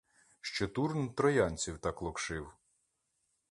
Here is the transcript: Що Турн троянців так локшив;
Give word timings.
Що 0.41 0.67
Турн 0.67 1.13
троянців 1.13 1.77
так 1.79 2.01
локшив; 2.01 2.53